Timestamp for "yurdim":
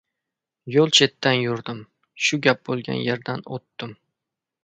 1.43-1.83